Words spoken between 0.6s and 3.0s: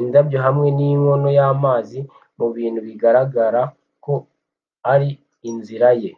ninkono yamazi mubintu